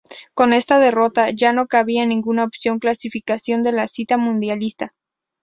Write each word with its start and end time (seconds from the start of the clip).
Con 0.33 0.51
esta 0.53 0.79
derrota, 0.79 1.29
ya 1.29 1.53
no 1.53 1.67
cabía 1.67 2.07
ninguna 2.07 2.43
opción 2.43 2.79
clasificación 2.79 3.61
para 3.63 3.77
la 3.77 3.87
cita 3.87 4.17
mundialista. 4.17 4.95